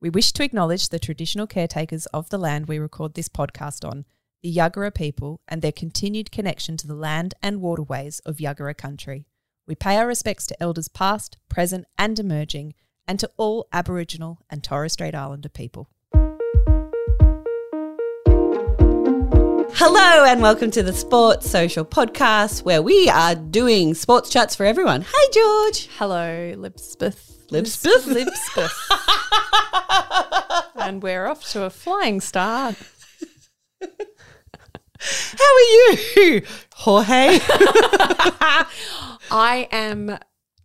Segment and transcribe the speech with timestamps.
[0.00, 4.04] We wish to acknowledge the traditional caretakers of the land we record this podcast on,
[4.44, 9.26] the Yuggera people, and their continued connection to the land and waterways of Yuggera country.
[9.66, 12.74] We pay our respects to elders past, present, and emerging,
[13.08, 15.90] and to all Aboriginal and Torres Strait Islander people.
[19.74, 24.64] Hello and welcome to the Sports Social Podcast where we are doing sports chats for
[24.64, 25.00] everyone.
[25.02, 25.88] Hey George.
[25.98, 27.50] Hello, Lipsbeth.
[27.50, 28.06] Lipsbeth?
[28.06, 29.24] Lipsbeth.
[30.76, 32.76] and we're off to a flying start.
[35.00, 36.42] How are you?
[36.74, 37.38] Jorge.
[39.30, 40.18] I am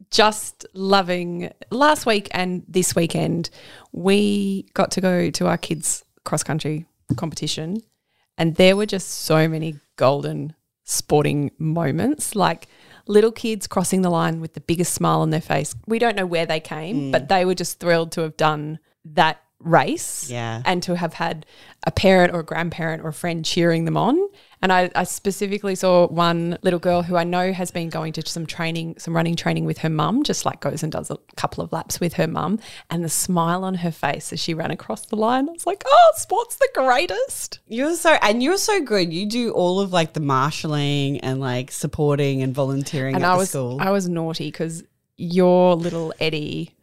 [0.10, 3.50] just loving last week and this weekend.
[3.92, 7.82] We got to go to our kids' cross country competition,
[8.38, 12.68] and there were just so many golden sporting moments like
[13.06, 15.76] little kids crossing the line with the biggest smile on their face.
[15.88, 17.12] We don't know where they came, mm.
[17.12, 20.62] but they were just thrilled to have done that race Yeah.
[20.66, 21.46] and to have had
[21.86, 24.18] a parent or a grandparent or a friend cheering them on.
[24.64, 28.26] And I, I specifically saw one little girl who I know has been going to
[28.26, 31.62] some training, some running training with her mum, just like goes and does a couple
[31.62, 32.60] of laps with her mum.
[32.90, 35.84] And the smile on her face as she ran across the line, I was like,
[35.86, 37.60] oh, sport's the greatest.
[37.68, 39.12] You're so and you're so good.
[39.12, 43.36] You do all of like the marshalling and like supporting and volunteering and at I
[43.36, 43.80] was school.
[43.82, 44.82] I was naughty because
[45.18, 46.74] your little Eddie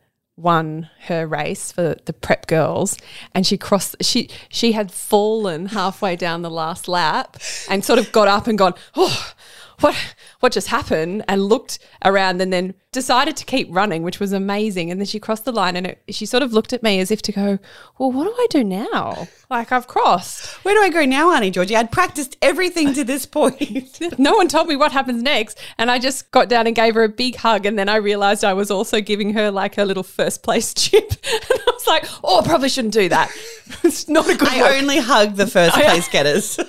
[0.43, 2.97] won her race for the prep girls
[3.35, 7.37] and she crossed she she had fallen halfway down the last lap
[7.69, 9.33] and sort of got up and gone oh
[9.81, 14.33] what what just happened and looked around and then decided to keep running which was
[14.33, 16.99] amazing and then she crossed the line and it, she sort of looked at me
[17.01, 17.59] as if to go
[17.99, 21.51] well what do I do now like I've crossed Where do I go now, Auntie
[21.51, 21.75] Georgie?
[21.77, 24.01] I'd practiced everything to this point.
[24.19, 25.59] no one told me what happens next.
[25.79, 27.67] And I just got down and gave her a big hug.
[27.67, 31.11] And then I realized I was also giving her like her little first place chip.
[31.11, 33.31] And I was like, oh, I probably shouldn't do that.
[33.83, 34.83] it's not a good I look.
[34.83, 36.61] only hug the first place getters.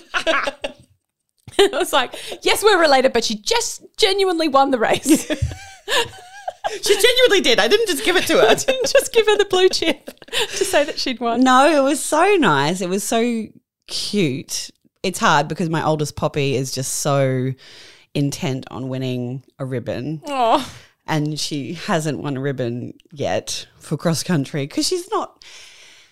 [1.74, 5.26] I was like, yes, we're related, but she just genuinely won the race.
[6.82, 7.60] she genuinely did.
[7.60, 8.48] I didn't just give it to her.
[8.50, 11.42] I didn't just give her the blue chip to say that she'd won.
[11.42, 12.82] No, it was so nice.
[12.82, 13.48] It was so
[13.88, 14.70] cute.
[15.04, 17.54] It's hard because my oldest Poppy is just so
[18.14, 20.22] intent on winning a ribbon.
[20.28, 20.72] Oh,
[21.08, 25.44] And she hasn't won a ribbon yet for cross country because she's not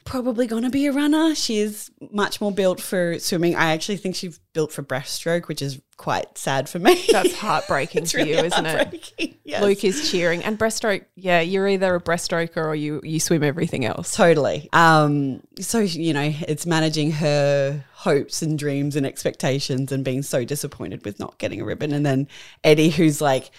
[0.09, 1.35] probably going to be a runner.
[1.35, 3.55] She is much more built for swimming.
[3.55, 7.05] I actually think she's built for breaststroke, which is quite sad for me.
[7.11, 9.35] that's heartbreaking for you, isn't it?
[9.49, 9.63] Yes.
[9.63, 10.43] Luke is cheering.
[10.43, 14.15] And breaststroke, yeah, you're either a breaststroker or you, you swim everything else.
[14.15, 14.69] Totally.
[14.73, 20.45] Um, so you know, it's managing her hopes and dreams and expectations, and being so
[20.45, 21.93] disappointed with not getting a ribbon.
[21.93, 22.27] And then
[22.63, 23.49] Eddie, who's like,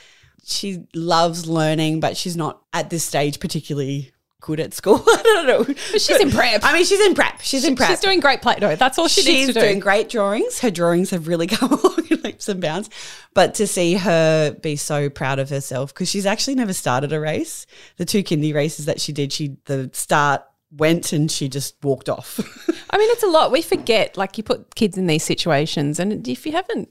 [0.44, 5.03] she loves learning, but she's not at this stage particularly good at school.
[5.06, 5.65] I don't know.
[5.65, 6.62] But she's in prep.
[6.65, 7.41] I mean, she's in prep.
[7.41, 7.91] She's in prep.
[7.91, 8.77] She's doing great Play-Doh.
[8.77, 9.61] That's all she She's needs to do.
[9.61, 10.61] doing great drawings.
[10.61, 12.91] Her drawings have really come along in leaps and bounds.
[13.34, 17.21] But to see her be so proud of herself, because she's actually never started a
[17.21, 17.67] race.
[17.97, 22.09] The two kindy races that she did, she the start went and she just walked
[22.09, 22.39] off.
[22.91, 23.53] I mean, it's a lot.
[23.53, 26.89] We forget, like you put kids in these situations, and if you haven't,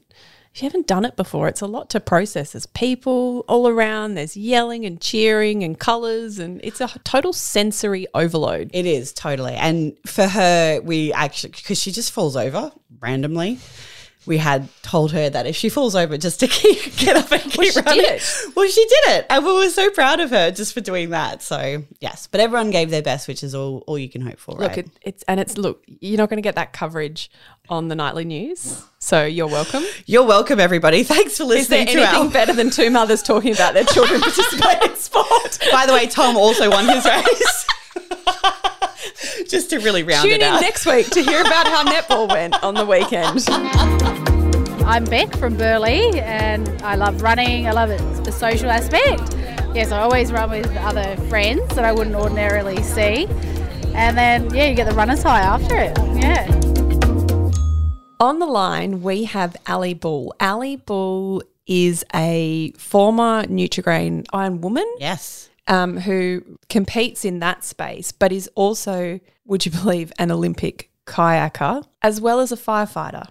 [0.54, 2.52] if you haven't done it before, it's a lot to process.
[2.52, 4.14] There's people all around.
[4.14, 8.70] There's yelling and cheering and colours, and it's a total sensory overload.
[8.74, 9.54] it is totally.
[9.54, 13.58] And for her, we actually because she just falls over randomly.
[14.26, 17.42] We had told her that if she falls over, just to keep get up and
[17.42, 18.04] keep Well, she did running.
[18.04, 18.34] it.
[18.54, 21.42] Well, she did it, and we were so proud of her just for doing that.
[21.42, 24.52] So yes, but everyone gave their best, which is all all you can hope for,
[24.56, 24.78] Look, right?
[24.78, 25.82] it, it's and it's look.
[25.86, 27.30] You're not going to get that coverage
[27.70, 29.84] on the nightly news, so you're welcome.
[30.06, 31.02] You're welcome, everybody.
[31.04, 32.30] Thanks for Is there listening to anything our.
[32.30, 35.58] better than two mothers talking about their children participating in sport?
[35.72, 37.66] By the way, Tom also won his race.
[39.48, 42.62] Just to really round Tune it in next week to hear about how netball went
[42.62, 43.44] on the weekend.
[44.86, 47.66] I'm Beck from Burley and I love running.
[47.66, 49.34] I love it, the social aspect.
[49.74, 53.26] Yes, I always run with other friends that I wouldn't ordinarily see.
[53.94, 55.96] And then, yeah, you get the runner's high after it.
[56.20, 56.46] Yeah.
[58.18, 60.34] On the line, we have Aly Bull.
[60.40, 65.48] Aly Bull is a former Nutrigrain Iron Woman Yes.
[65.68, 69.20] um, who competes in that space, but is also,
[69.50, 73.26] would you believe, an Olympic kayaker as well as a firefighter.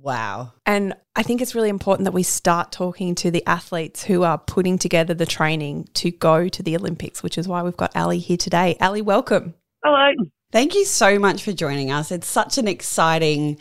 [0.00, 0.52] Wow.
[0.66, 4.38] And I think it's really important that we start talking to the athletes who are
[4.38, 8.18] putting together the training to go to the Olympics, which is why we've got Aly
[8.18, 8.76] here today.
[8.80, 9.54] Aly, welcome.
[9.82, 10.12] Hello.
[10.52, 12.12] Thank you so much for joining us.
[12.12, 13.58] It's such an exciting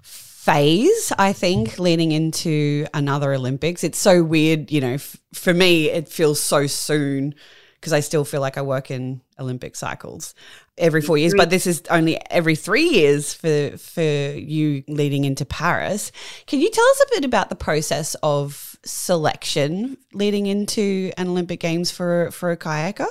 [0.00, 3.84] phase, I think, leading into another Olympics.
[3.84, 7.34] It's so weird, you know, f- for me, it feels so soon
[7.76, 10.34] because I still feel like I work in Olympic cycles.
[10.78, 15.44] Every four years, but this is only every three years for for you leading into
[15.44, 16.12] Paris.
[16.46, 21.60] Can you tell us a bit about the process of selection leading into an Olympic
[21.60, 23.06] Games for for a kayaker?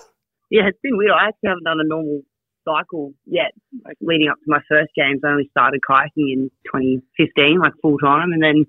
[0.49, 1.11] Yeah, it's been weird.
[1.11, 2.21] I actually haven't done a normal
[2.65, 3.53] cycle yet.
[3.83, 7.97] Like leading up to my first games, I only started kayaking in 2015, like full
[7.97, 8.65] time, and then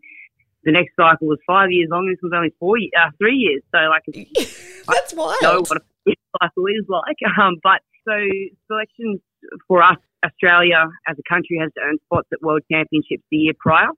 [0.65, 2.09] the next cycle was five years long.
[2.09, 3.63] This was only four, uh, three years.
[3.71, 4.03] So like,
[4.89, 5.37] that's wild.
[5.43, 5.83] I know what a
[6.41, 7.17] cycle is like.
[7.39, 8.15] Um, but so
[8.67, 9.21] selections
[9.69, 13.53] for us, Australia as a country has to earn spots at World Championships the year
[13.59, 13.89] prior.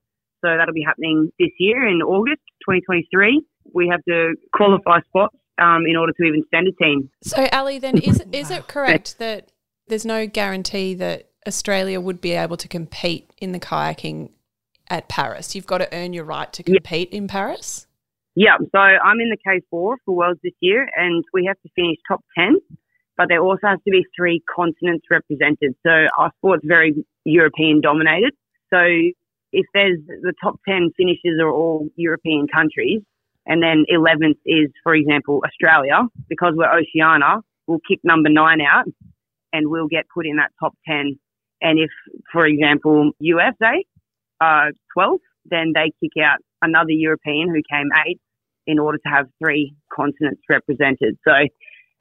[0.44, 3.42] So that'll be happening this year in August 2023.
[3.72, 7.10] We have to qualify spots um, in order to even send a team.
[7.22, 9.50] So, Aly, then is is it correct that
[9.88, 14.30] there's no guarantee that Australia would be able to compete in the kayaking
[14.88, 15.54] at Paris?
[15.54, 17.18] You've got to earn your right to compete yeah.
[17.18, 17.86] in Paris.
[18.34, 21.96] Yeah, so I'm in the K4 for Worlds this year, and we have to finish
[22.06, 22.56] top 10,
[23.16, 25.74] but there also has to be three continents represented.
[25.84, 28.32] So our sport's very European dominated.
[28.72, 28.80] So
[29.52, 33.02] if there's the top 10 finishes are all European countries,
[33.46, 38.86] and then 11th is, for example, Australia, because we're Oceania, we'll kick number nine out
[39.52, 41.18] and we'll get put in that top 10.
[41.62, 41.90] And if,
[42.32, 43.84] for example, USA,
[44.40, 48.20] are 12th, then they kick out another European who came eighth
[48.66, 51.16] in order to have three continents represented.
[51.26, 51.32] So,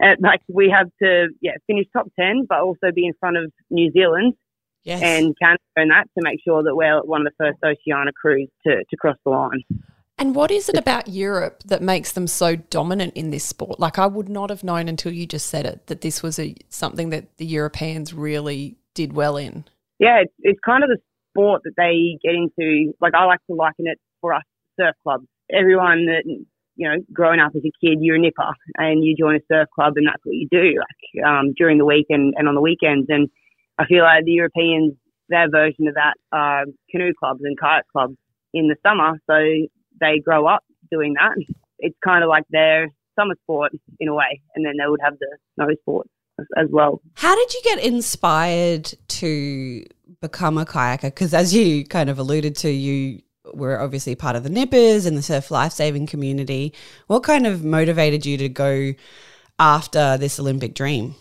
[0.03, 3.51] uh, like we have to yeah finish top ten, but also be in front of
[3.69, 4.33] New Zealand
[4.83, 5.01] yes.
[5.01, 8.49] and Canada and that to make sure that we're one of the first Oceania crews
[8.65, 9.63] to to cross the line.
[10.17, 13.79] And what is it about Europe that makes them so dominant in this sport?
[13.81, 16.55] Like I would not have known until you just said it that this was a
[16.69, 19.65] something that the Europeans really did well in.
[19.99, 20.97] Yeah, it's, it's kind of the
[21.31, 22.93] sport that they get into.
[23.01, 24.43] Like I like to liken it for us
[24.79, 25.25] surf clubs.
[25.51, 26.23] Everyone that
[26.75, 29.67] you know, growing up as a kid, you're a nipper and you join a surf
[29.73, 32.61] club and that's what you do, like um, during the week and, and on the
[32.61, 33.07] weekends.
[33.09, 33.29] And
[33.77, 34.93] I feel like the Europeans,
[35.29, 38.15] their version of that are canoe clubs and kayak clubs
[38.53, 39.19] in the summer.
[39.27, 39.67] So
[39.99, 41.35] they grow up doing that.
[41.79, 45.17] It's kind of like their summer sport in a way, and then they would have
[45.19, 46.07] the snow sport
[46.39, 47.01] as, as well.
[47.13, 49.85] How did you get inspired to
[50.21, 51.03] become a kayaker?
[51.03, 53.21] Because as you kind of alluded to, you
[53.53, 56.73] were obviously part of the Nippers and the surf lifesaving community.
[57.07, 58.93] What kind of motivated you to go
[59.59, 61.15] after this Olympic dream?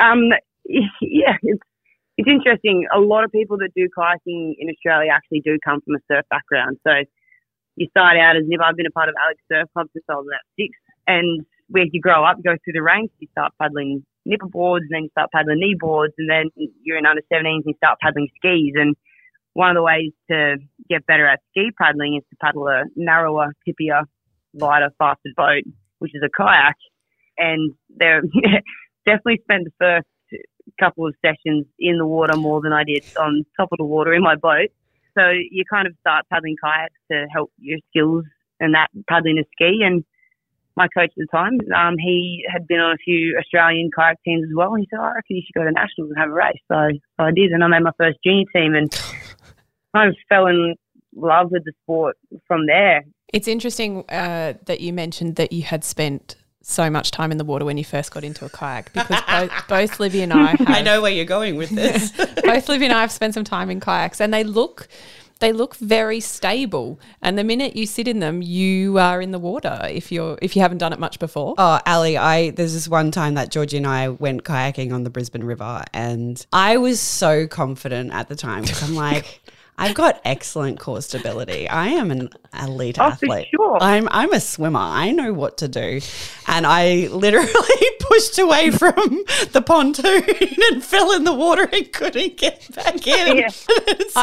[0.00, 0.30] Um,
[0.68, 1.62] yeah, it's
[2.16, 2.86] it's interesting.
[2.94, 6.26] A lot of people that do kayaking in Australia actually do come from a surf
[6.30, 6.78] background.
[6.84, 6.92] So
[7.76, 8.64] you start out as Nipper.
[8.64, 10.74] I've been a part of Alex Surf Club since I was about six,
[11.06, 13.14] and where you grow up, you go through the ranks.
[13.20, 16.50] You start paddling nipper boards, and then you start paddling knee boards, and then
[16.82, 18.74] you're in under 17s and you start paddling skis.
[18.74, 18.96] And
[19.58, 20.56] one of the ways to
[20.88, 24.04] get better at ski paddling is to paddle a narrower, tippier,
[24.54, 25.64] lighter, faster boat,
[25.98, 26.76] which is a kayak.
[27.36, 28.20] And they
[29.04, 30.06] definitely spent the first
[30.78, 34.14] couple of sessions in the water more than I did on top of the water
[34.14, 34.68] in my boat.
[35.18, 38.26] So you kind of start paddling kayaks to help your skills
[38.60, 39.80] and that paddling a ski.
[39.84, 40.04] And
[40.76, 44.44] my coach at the time, um, he had been on a few Australian kayak teams
[44.44, 44.74] as well.
[44.74, 46.62] And he said, oh, I reckon you should go to nationals and have a race.
[46.70, 46.78] So,
[47.18, 48.76] so I did, and I made my first junior team.
[48.76, 48.86] And
[49.94, 50.74] kind of fell in
[51.14, 53.04] love with the sport from there.
[53.32, 57.44] It's interesting uh, that you mentioned that you had spent so much time in the
[57.44, 60.68] water when you first got into a kayak because both, both Livy and I have,
[60.68, 62.10] I know where you're going with this.
[62.44, 64.88] both Livy and I have spent some time in kayaks and they look
[65.40, 69.38] they look very stable and the minute you sit in them you are in the
[69.38, 72.88] water if you're if you haven't done it much before oh aly i there's this
[72.88, 76.98] one time that georgie and i went kayaking on the brisbane river and i was
[76.98, 79.40] so confident at the time because i'm like
[79.78, 81.68] I've got excellent core stability.
[81.68, 82.30] I am an
[82.60, 83.46] elite oh, athlete.
[83.54, 83.78] Sure.
[83.80, 84.80] I'm I'm a swimmer.
[84.80, 86.00] I know what to do.
[86.48, 87.48] And I literally
[88.00, 90.24] pushed away from the pontoon
[90.72, 93.38] and fell in the water and couldn't get back in.
[93.38, 93.50] Yeah.
[93.68, 94.16] it's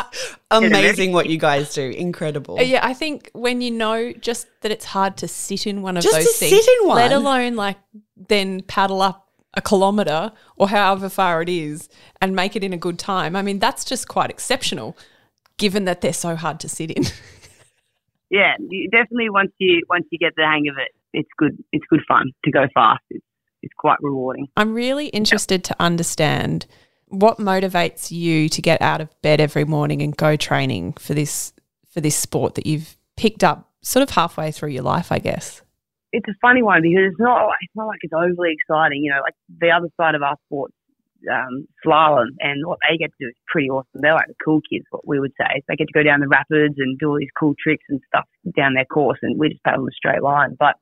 [0.52, 1.90] amazing what you guys do.
[1.90, 2.62] Incredible.
[2.62, 6.04] Yeah, I think when you know just that it's hard to sit in one of
[6.04, 6.98] just those things, sit in one.
[6.98, 7.78] let alone like
[8.18, 11.88] then paddle up a kilometre or however far it is
[12.22, 13.38] and make it in a good time.
[13.38, 14.98] I mean, that's just quite exceptional
[15.58, 17.04] given that they're so hard to sit in.
[18.30, 18.54] yeah,
[18.92, 21.64] definitely once you once you get the hang of it, it's good.
[21.72, 23.04] It's good fun to go fast.
[23.10, 23.26] It's
[23.66, 24.48] it's quite rewarding.
[24.56, 26.68] I'm really interested to understand
[27.08, 31.52] what motivates you to get out of bed every morning and go training for this
[31.90, 35.62] for this sport that you've picked up sort of halfway through your life, I guess.
[36.12, 39.04] It's a funny one because it's not it's not like it's overly exciting.
[39.04, 40.72] You know, like the other side of our sport
[41.32, 44.02] um, slalom, and what they get to do is pretty awesome.
[44.02, 45.62] They're like the cool kids, what we would say.
[45.68, 48.26] They get to go down the rapids and do all these cool tricks and stuff
[48.56, 50.56] down their course, and we just paddle a straight line.
[50.60, 50.76] But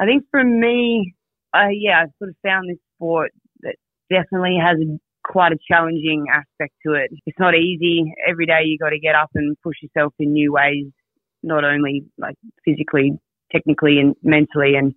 [0.00, 1.14] I think for me,
[1.54, 3.76] uh, yeah, I sort of found this sport that
[4.10, 4.78] definitely has
[5.24, 7.10] quite a challenging aspect to it.
[7.26, 8.12] It's not easy.
[8.26, 10.86] Every day you got to get up and push yourself in new ways,
[11.42, 13.12] not only like physically,
[13.52, 14.74] technically, and mentally.
[14.76, 14.94] And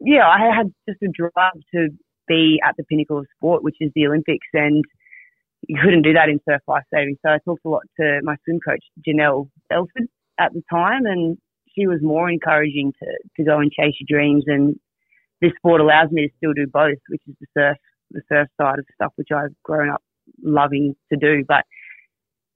[0.00, 1.88] yeah, I had just a drive to
[2.26, 4.84] be at the pinnacle of sport, which is the Olympics, and
[5.68, 7.16] you couldn't do that in surf life saving.
[7.24, 11.38] So I talked a lot to my swim coach, Janelle Elford, at the time, and
[11.74, 14.44] she was more encouraging to, to go and chase your dreams.
[14.46, 14.78] And
[15.40, 17.78] this sport allows me to still do both, which is the surf,
[18.10, 20.02] the surf side of stuff, which I've grown up
[20.42, 21.44] loving to do.
[21.46, 21.64] But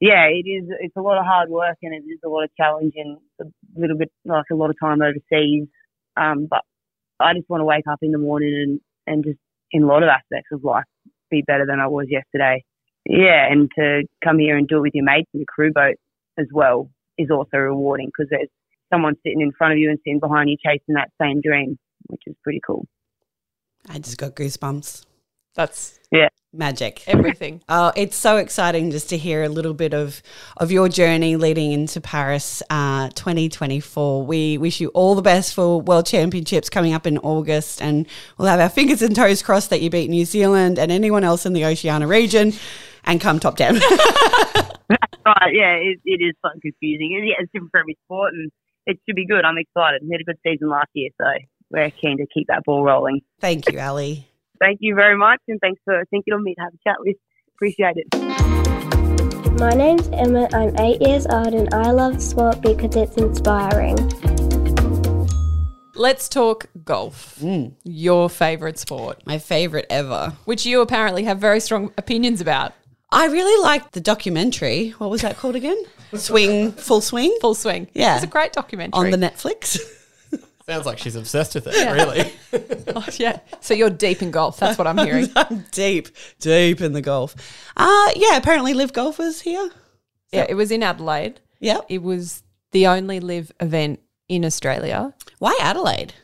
[0.00, 2.50] yeah, it is, it's a lot of hard work and it is a lot of
[2.56, 3.44] challenge and a
[3.76, 5.66] little bit like a lot of time overseas.
[6.16, 6.62] Um, but
[7.20, 9.38] I just want to wake up in the morning and, and just
[9.72, 10.84] in a lot of aspects of life
[11.30, 12.64] be better than I was yesterday.
[13.04, 15.96] Yeah, and to come here and do it with your mates in a crew boat
[16.38, 18.48] as well is also rewarding because there's
[18.92, 22.22] someone sitting in front of you and sitting behind you chasing that same dream, which
[22.26, 22.86] is pretty cool.
[23.88, 25.04] I just got goosebumps.
[25.58, 26.28] That's Yeah.
[26.54, 27.02] Magic.
[27.06, 27.60] everything.
[27.68, 30.22] Oh, it's so exciting just to hear a little bit of
[30.56, 34.24] of your journey leading into Paris uh, 2024.
[34.24, 38.06] We wish you all the best for World Championships coming up in August, and
[38.38, 41.44] we'll have our fingers and toes crossed that you beat New Zealand and anyone else
[41.44, 42.54] in the Oceania region,
[43.04, 43.78] and come top ten.
[45.26, 47.14] Right, yeah, it, it is so confusing.
[47.18, 48.50] And, yeah, it's different for every sport and
[48.86, 49.44] it should be good.
[49.44, 50.00] I'm excited.
[50.02, 51.26] We had a good season last year, so
[51.70, 53.20] we're keen to keep that ball rolling.
[53.38, 54.26] Thank you, Aly.
[54.60, 57.16] Thank you very much and thanks for thinking of me to have a chat with.
[57.54, 59.58] Appreciate it.
[59.60, 60.48] My name's Emma.
[60.52, 63.96] I'm eight years old and I love sport because it's inspiring.
[65.94, 67.38] Let's talk golf.
[67.40, 67.74] Mm.
[67.82, 70.32] Your favorite sport, My favorite ever.
[70.44, 72.72] which you apparently have very strong opinions about.
[73.10, 74.90] I really liked the documentary.
[74.98, 75.82] What was that called again?
[76.14, 77.88] Swing, full swing Full swing.
[77.94, 78.14] Yeah.
[78.14, 78.92] It's a great documentary.
[78.98, 79.78] on the Netflix.
[80.68, 82.32] Sounds like she's obsessed with it, really.
[82.96, 83.40] Oh, yeah.
[83.60, 84.58] So you're deep in golf.
[84.58, 85.28] That's what I'm hearing.
[85.36, 86.08] I'm deep,
[86.40, 87.36] deep in the golf.
[87.76, 88.36] Uh yeah.
[88.36, 89.70] Apparently, LIV golfers here.
[90.32, 90.46] yeah.
[90.48, 91.40] It was in Adelaide.
[91.60, 91.80] Yeah.
[91.88, 95.14] It was the only live event in Australia.
[95.38, 96.14] Why Adelaide?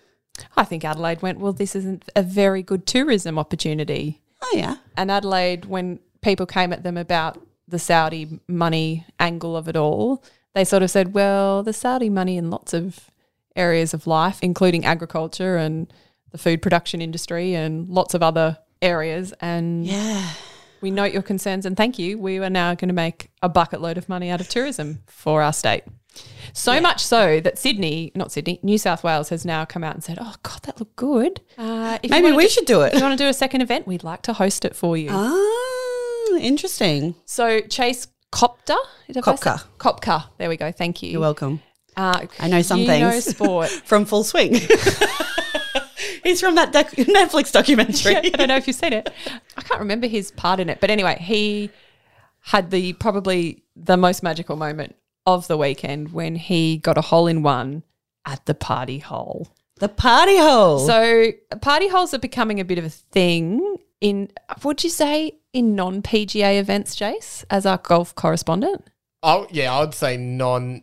[0.56, 4.20] I think Adelaide went, well, this isn't a very good tourism opportunity.
[4.42, 4.76] Oh yeah.
[4.96, 10.24] And Adelaide, when people came at them about the Saudi money angle of it all,
[10.54, 13.10] they sort of said, well, the Saudi money in lots of
[13.56, 15.92] areas of life, including agriculture and
[16.32, 19.32] the food production industry and lots of other areas.
[19.40, 20.28] And Yeah.
[20.80, 22.18] we note your concerns and thank you.
[22.18, 25.42] We are now going to make a bucket load of money out of tourism for
[25.42, 25.84] our state.
[26.52, 30.04] So much so that Sydney, not Sydney, New South Wales has now come out and
[30.04, 31.40] said, "Oh God, that looked good.
[31.58, 32.92] Uh, if Maybe we do- should do it.
[32.94, 35.08] If you want to do a second event, we'd like to host it for you."
[35.10, 37.16] Ah, interesting.
[37.24, 38.76] So Chase Copter,
[39.08, 39.62] Did I say- Koepka.
[39.78, 40.24] Koepka.
[40.38, 40.70] There we go.
[40.70, 41.10] Thank you.
[41.10, 41.62] You're welcome.
[41.96, 43.00] Uh, I know some you things.
[43.00, 43.68] know sport.
[43.84, 44.54] From Full Swing.
[46.24, 48.16] He's from that doc- Netflix documentary.
[48.16, 49.10] I don't know if you've seen it.
[49.58, 51.70] I can't remember his part in it, but anyway, he
[52.40, 54.96] had the probably the most magical moment
[55.26, 57.82] of the weekend when he got a hole in one
[58.24, 59.48] at the party hole.
[59.76, 60.78] The party hole.
[60.78, 64.30] So party holes are becoming a bit of a thing in
[64.62, 68.88] would you say in non PGA events, Jace, as our golf correspondent?
[69.22, 70.82] Oh yeah, I would say non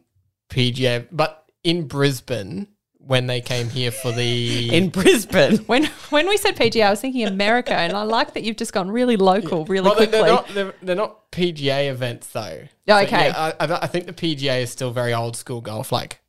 [0.52, 2.68] PGA, but in Brisbane
[3.04, 5.58] when they came here for the in Brisbane.
[5.66, 8.74] When when we said PGA, I was thinking America, and I like that you've just
[8.74, 10.20] gone really local, really Well, quickly.
[10.20, 12.68] they're not they're, they're not PGA events though.
[12.86, 13.26] Yeah, So, okay.
[13.28, 15.92] yeah, I, I I think the PGA is still very old school golf.
[15.92, 16.20] Like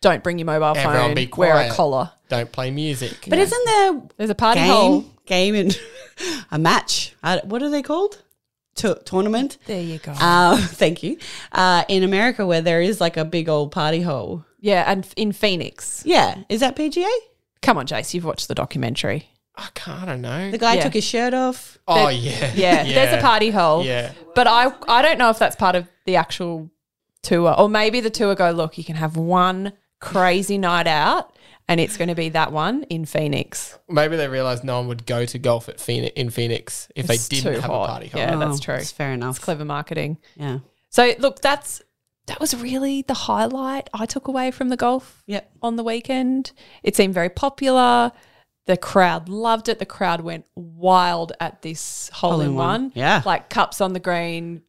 [0.00, 1.14] Don't bring your mobile Everyone phone.
[1.14, 2.10] be Wear a collar.
[2.30, 3.26] don't play music.
[3.28, 5.04] But isn't there There's a party game, hole.
[5.26, 5.78] game and
[6.50, 7.14] a match?
[7.22, 8.22] Uh, what are they called?
[8.74, 9.58] T- tournament.
[9.66, 10.12] There you go.
[10.12, 11.18] Uh, thank you.
[11.52, 14.44] Uh, in America, where there is like a big old party hole.
[14.60, 16.02] yeah, and in Phoenix.
[16.06, 17.08] Yeah, is that PGA?
[17.60, 19.28] Come on, Jace, you've watched the documentary.
[19.54, 20.02] I can't.
[20.02, 20.50] I don't know.
[20.50, 20.82] The guy Yeah.
[20.84, 21.78] took his shirt off.
[21.86, 23.84] oh there- yeah, Yeah, there's a party hole.
[23.84, 24.12] Yeah.
[24.34, 26.70] But I I don't know if that's part of the actual
[27.22, 27.54] tour.
[27.58, 31.36] Or maybe the tour go, look, you can have one crazy night out
[31.72, 33.78] and it's going to be that one in Phoenix.
[33.88, 37.28] Maybe they realized no one would go to golf at Phoenix in Phoenix if It's
[37.28, 37.84] they didn't have hot.
[37.84, 38.20] a party hole.
[38.20, 38.74] Yeah, that's Oh, true.
[38.74, 39.36] It's fair enough.
[39.36, 40.18] It's clever marketing.
[40.36, 40.58] Yeah.
[40.90, 41.80] So look, that's
[42.26, 45.50] that was really the highlight I took away from the golf Yep.
[45.62, 46.52] on the weekend.
[46.82, 48.12] It seemed very popular.
[48.66, 49.78] The crowd loved it.
[49.78, 52.92] The crowd went wild at this hole, in one.
[52.94, 53.22] Yeah.
[53.24, 54.62] Like cups on the green,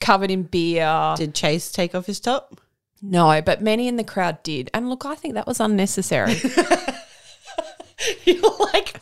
[0.00, 1.14] covered in beer.
[1.18, 2.60] Did Chase take off his top?
[3.02, 4.70] No, but many in the crowd did.
[4.72, 6.36] And look, I think that was unnecessary.
[8.24, 9.00] You're like,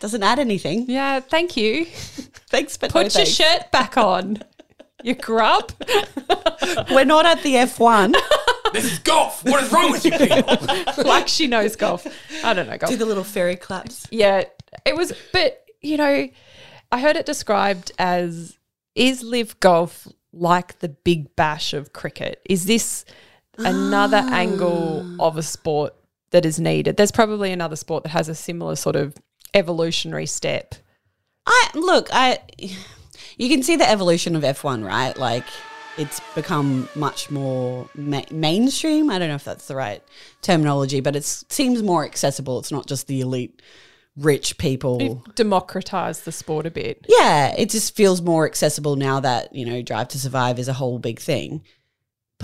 [0.00, 0.86] doesn't add anything.
[0.88, 1.84] yeah, thank you.
[2.50, 3.30] Thanks, but Put no your thanks.
[3.30, 4.38] shirt back on.
[5.02, 5.72] You grub.
[6.90, 8.14] We're not at the F1.
[8.72, 9.44] This is golf.
[9.44, 10.56] What is wrong with you people?
[11.04, 12.06] like she knows golf.
[12.44, 12.90] I don't know golf.
[12.90, 14.06] Do the little fairy claps.
[14.10, 14.44] Yeah,
[14.86, 16.28] it was, but you know,
[16.92, 18.56] I heard it described as
[18.94, 22.40] is LIV golf like the big bash of cricket?
[22.48, 23.04] Is this
[23.58, 25.94] another angle of a sport
[26.30, 26.96] that is needed?
[26.96, 29.16] There's probably another sport that has a similar sort of
[29.54, 30.74] evolutionary step.
[31.46, 32.38] I look, I
[33.36, 35.16] you can see the evolution of F1, right?
[35.16, 35.44] Like
[35.96, 39.10] it's become much more ma- mainstream.
[39.10, 40.02] I don't know if that's the right
[40.42, 42.58] terminology, but it seems more accessible.
[42.58, 43.62] It's not just the elite
[44.16, 45.22] rich people.
[45.34, 47.04] Democratize the sport a bit.
[47.08, 50.72] Yeah, it just feels more accessible now that, you know, Drive to Survive is a
[50.72, 51.62] whole big thing.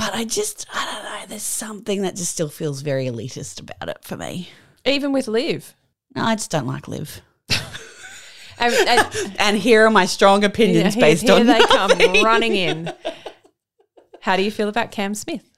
[0.00, 3.90] But I just, I don't know, there's something that just still feels very elitist about
[3.90, 4.48] it for me.
[4.86, 5.74] Even with LIV.
[6.16, 7.20] No, I just don't like LIV.
[8.58, 11.90] And, and And here are my strong opinions here, based here on they come
[12.22, 12.92] running in.
[14.20, 15.50] How do you feel about Cam Smith?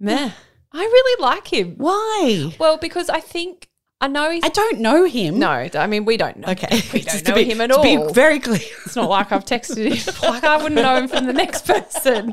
[0.00, 0.30] Meh.
[0.72, 1.74] I really like him.
[1.76, 2.54] Why?
[2.58, 3.68] Well, because I think
[4.04, 5.38] I know he's I don't know him.
[5.38, 5.48] no.
[5.48, 6.48] I mean, we don't know.
[6.48, 6.68] Okay.
[6.92, 7.82] we don't Just know be, him at all.
[7.82, 8.60] be very clear.
[8.84, 10.14] It's not like I've texted him.
[10.30, 12.30] like I wouldn't know him from the next person.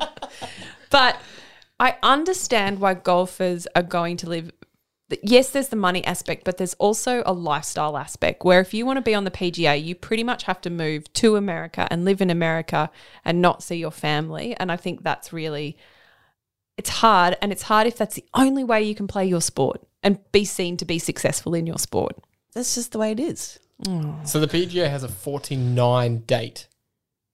[0.90, 1.16] But
[1.80, 4.52] I understand why golfers are going to LIV.
[5.24, 8.98] Yes, there's the money aspect, but there's also a lifestyle aspect where if you want
[8.98, 12.20] to be on the PGA, you pretty much have to move to America and live
[12.20, 12.90] in America
[13.24, 14.58] and not see your family.
[14.58, 15.78] And I think that's really,
[16.76, 17.38] it's hard.
[17.42, 20.46] And it's hard if that's the only way you can play your sport and be
[20.46, 22.16] seen to be successful in your sport.
[22.54, 23.60] That's just the way it is.
[24.26, 26.68] So the PGA has a 49 date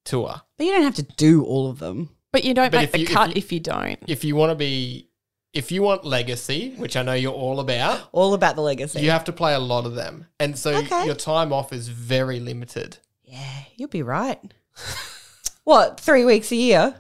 [0.05, 0.41] tour.
[0.57, 2.09] But you don't have to do all of them.
[2.31, 4.00] But you don't But make if the you- if cut you- if you don't.
[4.07, 5.09] If you want to be,
[5.53, 9.01] if you want legacy, which I know you're all about, All about the legacy.
[9.01, 10.27] you have to play a lot of them.
[10.39, 11.05] And so Okay.
[11.05, 12.97] your time off is very limited.
[13.24, 14.39] yeah, you'll be right.
[15.65, 16.95] what, three weeks a year?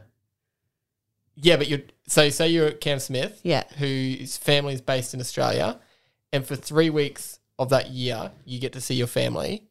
[1.35, 3.63] Yeah, but you're, so say you're at Cam Smith, Yeah.
[3.77, 5.79] whose family is based in Australia,
[6.33, 9.63] and for three weeks of that year, you get to see your family.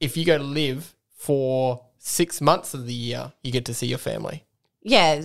[0.00, 3.86] If you go to LIV for six months of the year, you get to see
[3.86, 4.44] your family.
[4.82, 5.22] Yeah.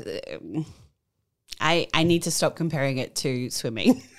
[1.59, 4.03] I, I need to stop comparing it to swimming.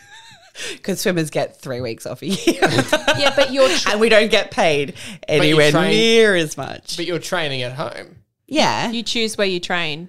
[0.73, 2.59] Because swimmers get three weeks off a year.
[3.17, 4.95] Yeah, but you're tr- and we don't get paid
[5.29, 6.97] anywhere train- near as much.
[6.97, 8.17] But you're training at home.
[8.49, 8.91] yeah.
[8.91, 10.09] you choose where you train.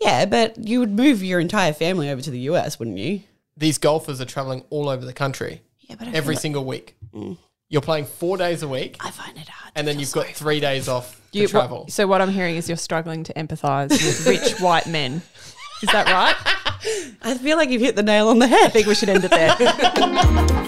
[0.00, 3.22] Yeah, but you would move your entire family over to the US, wouldn't you?
[3.56, 6.64] These golfers are traveling all over the country Yeah, but I every feel like- single
[6.64, 6.96] week.
[7.14, 7.36] Mm.
[7.68, 9.72] You're playing four days a week, I find it hard.
[9.76, 11.86] and then you've got three days off to You, travel.
[11.88, 15.22] so what I'm hearing is you're struggling to empathise with rich white men.
[15.82, 16.34] Is that right?
[17.22, 18.66] I feel like you've hit the nail on the head.
[18.66, 20.66] I think we should end it there.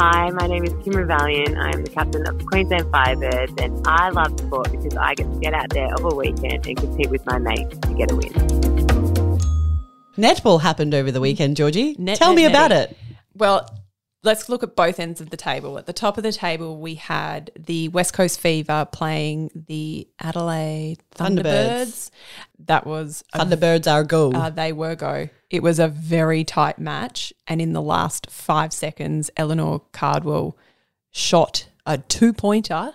[0.00, 1.58] Hi, my name is Kim Ravaillion.
[1.58, 5.24] I am the captain of the Queensland Firebirds, and I love sport because I get
[5.24, 8.14] to get out there of a weekend and compete with my mates to get a
[8.14, 8.30] win.
[10.16, 11.96] Netball happened over the weekend, Georgie.
[11.98, 12.92] Net- Tell net- me about netty.
[12.92, 12.98] it.
[13.34, 13.68] Well,
[14.22, 15.78] let's look at both ends of the table.
[15.78, 20.98] At the top of the table, we had the West Coast Fever playing the Adelaide
[21.16, 21.42] Thunderbirds.
[21.42, 22.10] Thunderbirds.
[22.66, 24.30] That was a Thunderbirds are go.
[24.30, 25.28] Uh, they were go.
[25.50, 30.56] It was a very tight match, and in the last five seconds, Eleanor Cardwell
[31.10, 32.92] shot a two pointer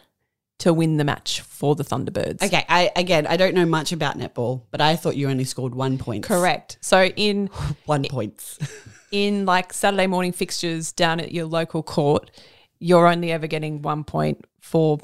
[0.59, 2.43] to win the match for the Thunderbirds.
[2.43, 5.73] okay, I again, I don't know much about netball, but I thought you only scored
[5.75, 6.23] one point.
[6.23, 6.77] Correct.
[6.79, 7.47] So in
[7.85, 8.59] One points.
[9.11, 12.31] in like Saturday morning fixtures down at your local court,
[12.79, 14.99] you're only ever getting one point for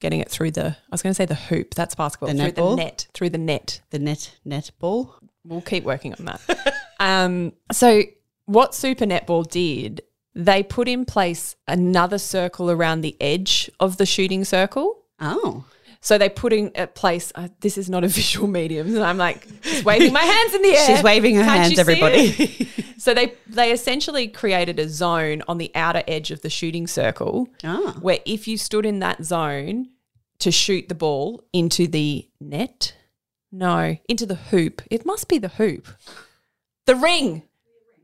[0.00, 0.66] getting it through the.
[0.66, 1.74] I was going to say the hoop.
[1.74, 2.34] That's basketball.
[2.34, 2.76] The through netball?
[2.76, 3.06] the net.
[3.14, 3.80] Through the net.
[3.90, 5.12] the net netball.
[5.44, 6.74] We'll keep working on that.
[6.98, 8.02] um, so,
[8.46, 10.02] what Super Netball did,
[10.34, 15.04] they put in place another circle around the edge of the shooting circle.
[15.20, 15.64] Oh.
[16.00, 17.32] So they put in a place.
[17.34, 20.62] Uh, this is not a visual medium, and I'm like just waving my hands in
[20.62, 20.86] the air.
[20.86, 22.68] She's waving her Can't hands, everybody.
[22.98, 27.48] so they they essentially created a zone on the outer edge of the shooting circle,
[27.64, 27.96] Ah.
[28.00, 29.88] where if you stood in that zone
[30.38, 32.94] to shoot the ball into the net,
[33.50, 34.80] no, into the hoop.
[34.92, 35.88] It must be the hoop,
[36.88, 37.42] the ring,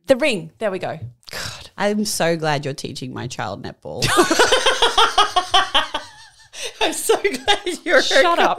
[0.09, 0.53] the ring.
[0.59, 0.99] There we go.
[1.31, 4.05] God, I'm so glad you're teaching my child netball.
[6.83, 8.59] I'm so glad you're shut up.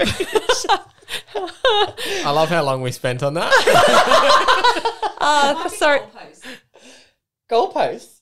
[1.36, 4.92] I love how long we spent on that.
[5.28, 6.02] Uh, sorry.
[7.50, 8.15] Goalposts.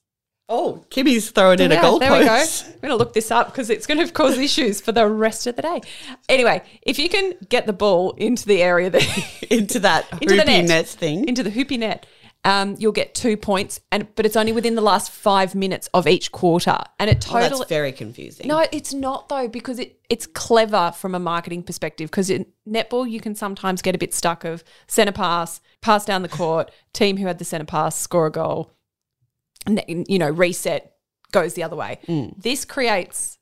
[0.56, 2.00] Oh, Kimmy's throwing in a goalpost.
[2.00, 2.32] there we go.
[2.32, 5.48] I'm going to look this up because it's going to cause issues for the rest
[5.48, 5.82] of the day.
[6.30, 10.44] Anyway, if you can get the ball into the area that into that into the
[10.44, 11.28] hoopy net, net thing.
[11.28, 12.06] into the hoopy net,
[12.46, 16.08] um, you'll get two points, and but it's only within the last five minutes of
[16.08, 17.50] each quarter, and it oh, totally.
[17.50, 18.48] that's very confusing.
[18.48, 22.12] no, it's not though because it it's clever from a marketing perspective.
[22.12, 26.22] Because in netball, you can sometimes get a bit stuck of centre pass, pass down
[26.22, 28.72] the court, team who had the centre pass score a goal,
[29.68, 30.94] you know reset
[31.32, 32.00] goes the other way.
[32.08, 32.42] Mm.
[32.42, 33.38] This creates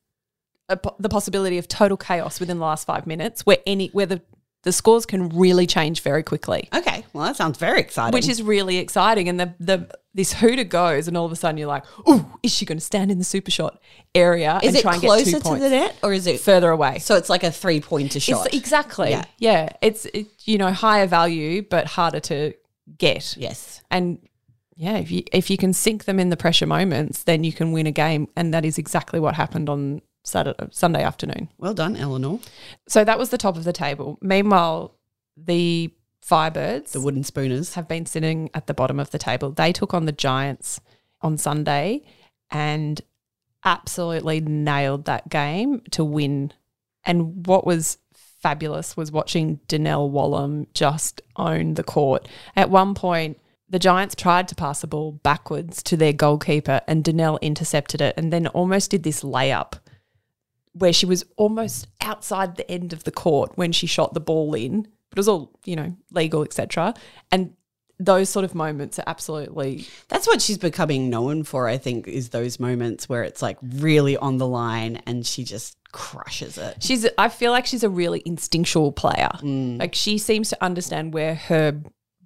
[0.70, 4.22] a, the possibility of total chaos within the last five minutes, where any where the
[4.64, 8.14] the scores can really change very quickly, Okay, well that sounds very exciting.
[8.14, 9.28] which is really exciting.
[9.28, 12.54] And the the this hooter goes, and all of a sudden you're like, oh, is
[12.54, 13.82] she going to stand in the super shot
[14.14, 16.28] area is and it try and get closer two to points the net or is
[16.28, 17.00] it further away?
[17.00, 18.46] So it's like a three pointer shot.
[18.48, 19.10] It's exactly.
[19.12, 19.26] Yeah.
[19.40, 19.70] Yeah.
[19.82, 22.54] It's, it, you know, higher value, but harder to
[22.98, 23.36] get.
[23.38, 23.82] yes.
[23.90, 24.20] And
[24.82, 27.72] yeah, if you, if you can sink them in the pressure moments, then you can
[27.72, 28.28] win a game.
[28.36, 31.50] And that is exactly what happened on Saturday, Sunday afternoon.
[31.60, 32.40] Well done, Eleanor.
[32.88, 34.18] So that was the top of the table.
[34.24, 34.98] Meanwhile,
[35.38, 35.94] the
[36.28, 37.76] Firebirds The wooden spooners.
[37.76, 39.52] have been sitting at the bottom of the table.
[39.52, 40.82] They took on the Giants
[41.22, 42.02] on Sunday
[42.50, 43.00] and
[43.64, 46.54] absolutely nailed that game to win.
[47.04, 52.28] And what was fabulous was watching Donnell Wallam just own the court.
[52.56, 53.38] At one point,
[53.72, 58.14] the Giants tried to pass the ball backwards to their goalkeeper, and Donnell intercepted it
[58.18, 59.80] and then almost did this layup
[60.74, 64.54] where she was almost outside the end of the court when she shot the ball
[64.54, 64.82] in.
[65.10, 66.94] But it was all, you know, legal, etc.
[67.32, 67.54] And
[67.98, 72.30] those sort of moments are absolutely That's what she's becoming known for, I think, is
[72.30, 76.78] those moments where it's like really on the line and she just crushes it.
[76.82, 79.30] she's I feel like she's a really instinctual player.
[79.42, 79.80] Mm.
[79.80, 81.82] Like she seems to understand where her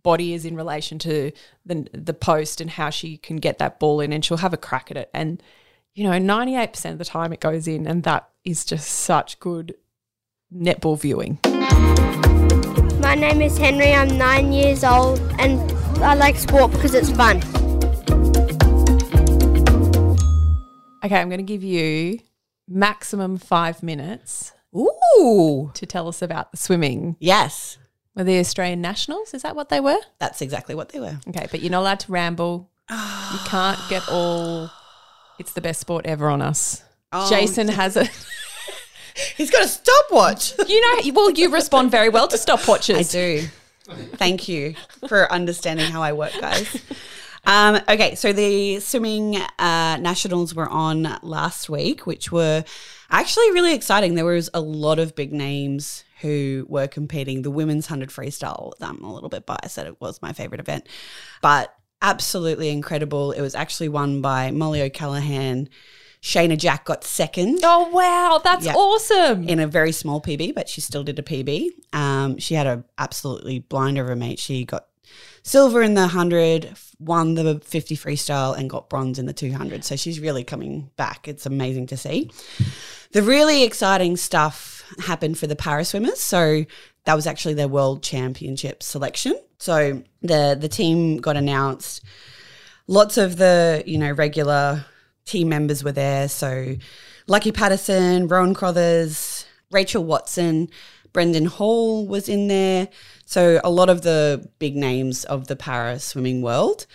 [0.06, 1.32] body is in relation to
[1.66, 4.58] the the post and how she can get that ball in and she'll have a
[4.58, 5.42] crack at it and
[5.96, 9.74] you know 98% of the time it goes in and that is just such good
[10.54, 11.40] netball viewing.
[13.02, 13.94] My name is Henry.
[13.94, 15.60] I'm nine years old and
[16.04, 17.38] I like sport because it's fun.
[21.04, 22.20] Okay, I'm going to give you
[22.68, 25.72] maximum 5 minutes Ooh.
[25.74, 27.16] to tell us about the swimming.
[27.20, 27.80] Yes.
[28.16, 29.34] Were the Australian Nationals?
[29.34, 30.00] Is that what they were?
[30.20, 31.20] That's exactly what they were.
[31.28, 32.70] Okay, but you're not allowed to ramble.
[32.90, 34.72] you can't get all.
[35.38, 36.82] It's the best sport ever on us.
[37.12, 37.30] Oh.
[37.30, 38.08] Jason has a.
[39.38, 40.54] He's got a stopwatch.
[40.68, 42.96] You know, well, you respond very well to stopwatches.
[42.98, 43.48] I do.
[44.16, 44.76] Thank you
[45.08, 46.82] for understanding how I work, guys.
[47.46, 52.64] Um, okay, so the swimming uh, nationals were on last week, which were
[53.12, 54.16] actually really exciting.
[54.16, 57.42] There was a lot of big names who were competing.
[57.44, 60.88] The women's 100 freestyle, I'm a little bit biased that it was my favorite event,
[61.42, 63.32] but absolutely incredible.
[63.32, 65.70] It was actually won by Mollie O'Callaghan.
[66.22, 68.74] Shayna Jack got second Oh wow, that's Yeah.
[68.74, 69.48] awesome!
[69.48, 71.70] in a very small PB, but she still did a PB.
[71.94, 74.40] Um, she had a absolutely blind over mate.
[74.40, 74.88] She got
[75.44, 79.84] silver in the 100, won the 50 freestyle, and got bronze in the 200.
[79.84, 81.28] So she's really coming back.
[81.28, 82.32] It's amazing to see.
[83.16, 86.20] The really exciting stuff happened for the para swimmers.
[86.20, 86.66] So
[87.06, 89.40] that was actually their world championship selection.
[89.58, 92.04] So the the team got announced.
[92.88, 94.84] Lots of the you know regular
[95.24, 96.28] team members were there.
[96.28, 96.76] So
[97.30, 100.68] Lakey Patterson, Rowan Crothers, Rachel Watson,
[101.14, 102.90] Brendan Hall was in there.
[103.26, 106.86] So a lot of the big names of the para swimming world.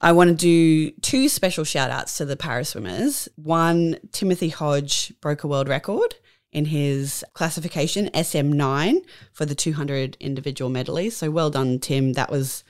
[0.00, 3.28] I want to do two special shout outs to the para swimmers.
[3.36, 6.14] One, Timothy Hodge broke a world record
[6.52, 11.16] in his classification SM9 for the 200 individual medleys.
[11.16, 12.14] So well done, Tim.
[12.14, 12.64] That was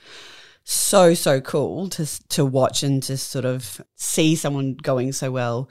[0.63, 5.69] so so cool to to watch and to sort of see someone going so well.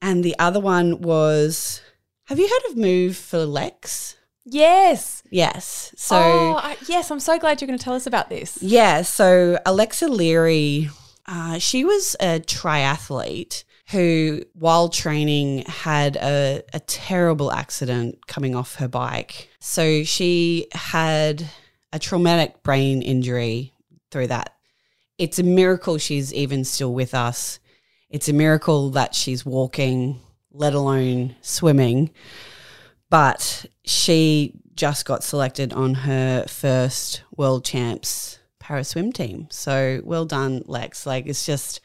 [0.00, 1.80] And the other one was
[2.24, 4.16] have you heard of Move for Lex?
[4.44, 5.22] Yes.
[5.30, 5.94] Yes.
[5.96, 8.62] So oh, I, yes, I'm so glad you're going to tell us about this.
[8.62, 10.90] yeah, so Alexa Leary,
[11.26, 18.76] uh, she was a triathlete who, while training, had a, a terrible accident coming off
[18.76, 19.50] her bike.
[19.60, 21.46] So she had
[21.92, 23.72] a traumatic brain injury
[24.10, 24.54] through that.
[25.18, 27.60] It's a miracle she's even still with us.
[28.10, 32.10] It's a miracle that she's walking, let alone swimming.
[33.14, 39.46] But she just got selected on her first world champs para swim team.
[39.52, 41.06] So well done, Lex.
[41.06, 41.80] Like it's just,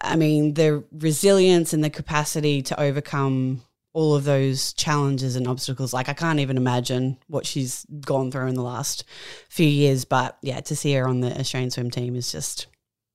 [0.00, 3.60] I mean, the resilience and the capacity to overcome
[3.92, 5.92] all of those challenges and obstacles.
[5.92, 9.04] Like I can't even imagine what she's gone through in the last
[9.50, 10.06] few years.
[10.06, 12.68] But yeah, to see her on the Australian swim team is just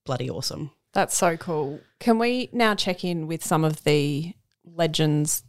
[0.06, 0.70] bloody awesome.
[0.94, 1.80] That's so cool.
[2.00, 5.42] Can we now check in with some of the legends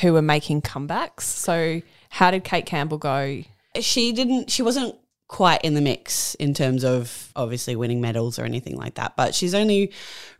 [0.00, 1.22] who were making comebacks?
[1.22, 3.42] So, how did Cate Campbell go?
[3.80, 4.94] she didn't she wasn't
[5.28, 9.34] quite in the mix in terms of obviously winning medals or anything like that but
[9.34, 9.90] she's only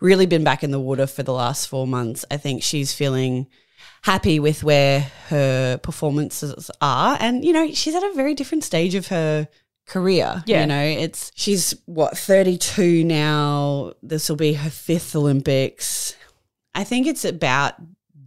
[0.01, 3.47] really been back in the water for the last 4 months i think she's feeling
[4.03, 8.95] happy with where her performances are and you know she's at a very different stage
[8.95, 9.49] of her
[9.87, 10.61] career Yeah.
[10.61, 16.15] you know it's she's what 32 now this will be her fifth olympics
[16.75, 17.77] i think it's about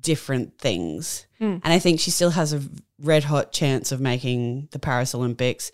[0.05, 1.25] different things.
[1.39, 1.57] Hmm.
[1.63, 2.61] And I think she still has a
[3.01, 5.71] red hot chance of making the Paris Olympics.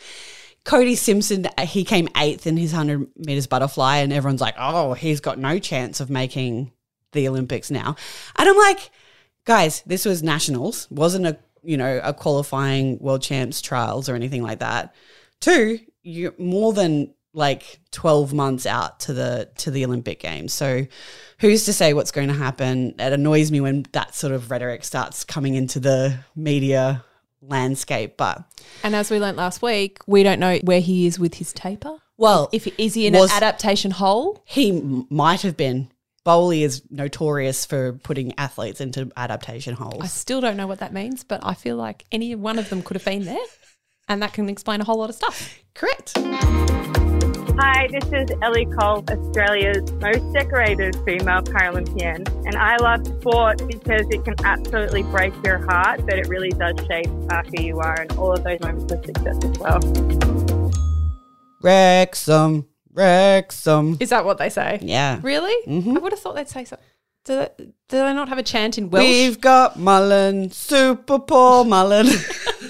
[0.64, 5.20] Cody Simpson, he came eighth in his 100 meters butterfly, and everyone's like, oh, he's
[5.20, 6.72] got no chance of making
[7.12, 7.96] the Olympics now.
[8.38, 8.90] And I'm like,
[9.44, 14.42] guys, this was nationals, wasn't a you know a qualifying world champs trials or anything
[14.42, 14.96] like that.
[15.42, 20.54] Two, you're more than like 12 months out to the to the Olympic games.
[20.54, 20.86] So
[21.40, 22.96] who's to say what's going to happen?
[23.00, 27.04] It annoys me when that sort of rhetoric starts coming into the media
[27.42, 28.44] landscape, but
[28.84, 31.98] And as we learnt last week, we don't know where he is with his taper.
[32.18, 34.44] well, If is he in Was- an adaptation hole?
[34.46, 35.90] he m- might have been.
[36.24, 40.04] Bohly is notorious for putting athletes into adaptation holes.
[40.04, 42.84] I still don't know what that means, but I feel like any one of them
[42.84, 43.40] could have been there,
[44.08, 45.58] and that can explain a whole lot of stuff.
[45.74, 46.14] Correct.
[47.58, 52.26] Hi, this is Ellie Cole, Australia's most decorated female Paralympian.
[52.46, 56.76] And I love sport because it can absolutely break your heart, but it really does
[56.88, 60.72] shape uh, who you are and all of those moments of success as well.
[61.62, 63.98] Wrexham, Wrexham.
[64.00, 64.80] Is that what they say?
[64.82, 65.20] Yeah.
[65.22, 65.54] Really?
[65.68, 66.78] I would have thought they'd say so.
[67.26, 69.06] Do they, do they not have a chant in Welsh?
[69.06, 72.08] We've got Mullin, Super Paul Mullin.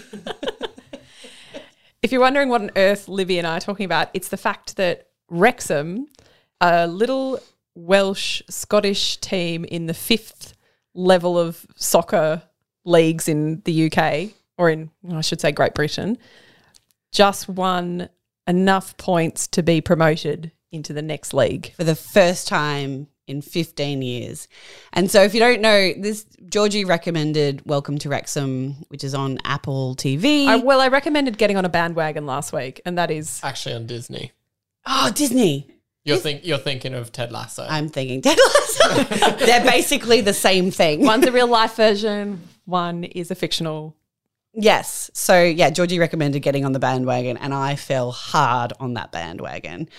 [2.02, 4.78] If you're wondering what on earth Livy and I are talking about, it's the fact
[4.78, 6.08] that Wrexham,
[6.60, 7.40] a little
[7.76, 10.56] Welsh Scottish team in the fifth
[10.96, 12.42] level of soccer
[12.86, 16.18] leagues in the UK, or in, I should say, Great Britain,
[17.12, 18.10] just won
[18.48, 21.74] enough points to be promoted into the next league.
[21.76, 24.48] for the first time in 15 years.
[24.94, 29.40] And so if you don't know, this Georgie recommended Welcome to Wrexham, which is on
[29.46, 30.46] Apple TV.
[30.46, 33.88] I, well, I recommended getting on a bandwagon last week, and that is Actually, on
[33.88, 34.34] Disney.
[34.86, 35.68] oh, Disney.
[36.04, 37.66] You're think you're thinking of Ted Lasso.
[37.70, 39.04] I'm thinking Ted Lasso.
[39.46, 41.06] They're basically the same thing.
[41.06, 43.96] one's a real life version, one is a fictional.
[44.54, 45.12] Yes.
[45.14, 49.90] So yeah, Georgie recommended getting on the bandwagon, and I fell hard on that bandwagon.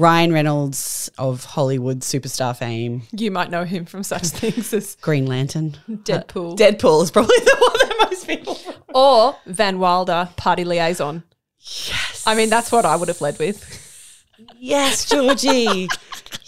[0.00, 5.26] Ryan Reynolds of Hollywood superstar fame, You might know him from such things as Green
[5.26, 5.76] Lantern.
[5.90, 6.56] Deadpool.
[6.56, 8.58] Deadpool is probably the one that most people.
[8.94, 11.22] or Van Wilder, party liaison.
[11.60, 12.24] Yes.
[12.26, 14.24] I mean, that's what I would have led with.
[14.58, 15.86] Yes, Georgie.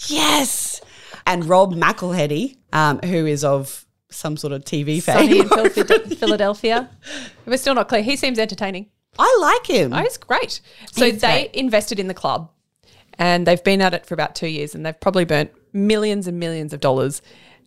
[0.06, 0.80] yes.
[1.26, 6.88] And Rob McElhenney, um, who is of some sort of TV Sunny in Philadelphia.
[7.44, 8.02] We're still not clear.
[8.02, 8.86] He seems entertaining.
[9.18, 9.92] I like him.
[9.92, 10.62] Oh, he's great.
[10.90, 11.54] So He's they great.
[11.54, 12.50] invested in the club
[13.22, 16.38] and they've been at it for about two years and they've probably burnt millions and
[16.38, 17.22] millions of dollars.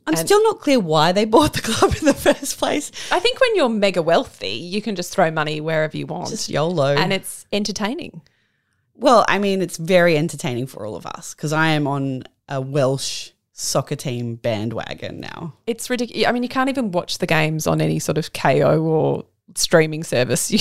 [0.07, 2.91] I'm still not clear why they bought the club in the first place.
[3.11, 6.29] I think when you're mega wealthy, you can just throw money wherever you want.
[6.29, 6.93] Just YOLO.
[6.95, 8.21] and it's entertaining.
[8.93, 12.61] well, I mean, it's very entertaining for all of us because I am on a
[12.61, 15.53] Welsh soccer team bandwagon now.
[15.65, 16.27] It's ridiculous.
[16.27, 20.03] I mean, you can't even watch the games on any sort of Kayo or streaming
[20.03, 20.51] service.
[20.51, 20.59] You-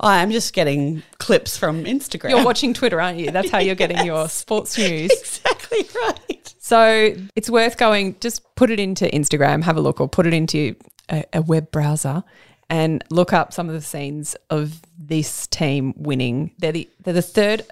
[0.00, 2.30] I'm just getting clips from Instagram.
[2.30, 3.30] You're watching Twitter, aren't you?
[3.30, 5.10] That's how you're getting your sports news.
[5.20, 6.54] exactly right.
[6.58, 10.32] So it's worth going, just put it into Instagram, have a look, or put it
[10.34, 10.74] into
[11.10, 12.22] a, a web browser
[12.68, 16.52] and look up some of the scenes of this team winning.
[16.58, 17.62] They're the, they're the third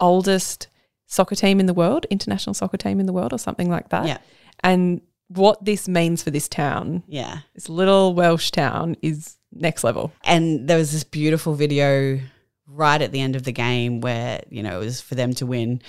[0.00, 0.68] oldest
[1.06, 4.06] soccer team in the world, international soccer team in the world, or something like that.
[4.06, 4.18] Yeah.
[4.60, 7.38] And what this means for this town, Yeah.
[7.54, 10.12] this little Welsh town, is next level.
[10.24, 12.18] and there was this beautiful video
[12.66, 15.44] right at the end of the game where you know it was for them to
[15.44, 15.82] win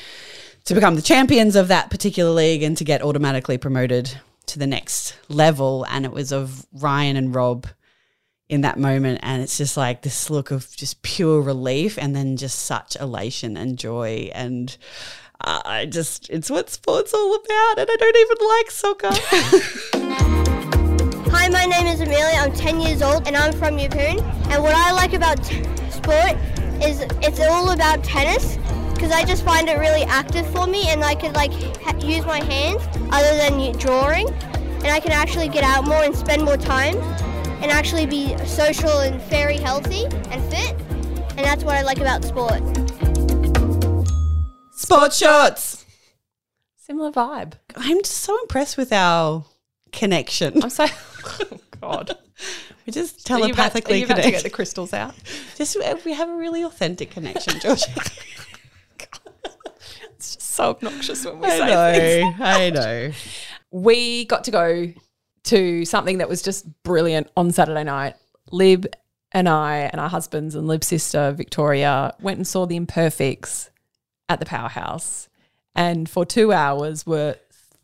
[0.65, 4.67] to become the champions of that particular league and to get automatically promoted to the
[4.67, 5.85] next level.
[5.89, 7.67] And it was of Ryan and Rob
[8.49, 9.19] in that moment.
[9.23, 13.57] And it's just like this look of just pure relief and then just such elation
[13.57, 14.31] and joy.
[14.33, 14.75] And
[15.41, 17.79] I just it's what sports all about.
[17.79, 20.39] And I don't even like soccer
[21.35, 22.37] Hi, my name is Amelia.
[22.37, 24.21] I'm 10 years old and I'm from Yeppoon.
[24.51, 26.37] And what I like about t- sport
[26.79, 28.57] is it's all about tennis
[28.93, 32.23] because I just find it really active for me and I could like ha- use
[32.27, 36.55] my hands other than drawing and I can actually get out more and spend more
[36.55, 36.95] time
[37.63, 40.79] and actually be social and very healthy and fit.
[41.35, 42.61] And that's what I like about sport.
[44.71, 45.83] sports shorts
[46.77, 47.53] Similar vibe.
[47.75, 49.45] I'm just so impressed with our
[49.91, 50.85] connection I'm so,
[51.25, 52.17] oh God.
[52.85, 55.15] We just Are you about- telepathically are you about to get the crystals out?
[55.55, 57.85] just uh, we have a really authentic connection, Georgia.
[60.15, 62.39] It's just so obnoxious when we I say things.
[62.39, 63.11] know, I know.
[63.71, 64.93] we got to go
[65.45, 68.15] to something that was just brilliant on Saturday night.
[68.51, 68.85] Lib
[69.33, 73.69] and I and our husbands and Lib's sister Victoria went and saw the Imperfects
[74.29, 75.27] at the Powerhouse,
[75.75, 77.35] and for two hours were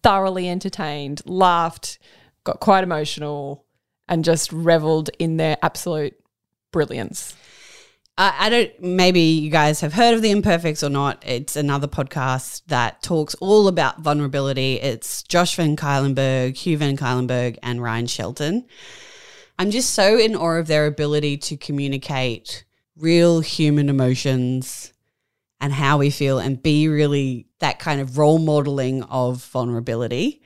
[0.01, 1.99] thoroughly entertained, laughed,
[2.49, 3.65] got quite emotional,
[4.07, 6.15] and just reveled in their absolute
[6.71, 7.35] brilliance.
[8.21, 8.81] I, don't.
[8.81, 11.23] Maybe you guys have heard of the Imperfects or not.
[11.25, 14.73] It's another podcast that talks all about vulnerability.
[14.73, 18.65] It's Josh Van Kylenberg, Hugh Van Cuylenburg, and Ryan Shelton.
[19.57, 22.65] I'm just so in awe of their ability to communicate
[22.97, 24.91] real human emotions
[25.61, 30.41] and how we feel and be really that kind of role modeling of vulnerability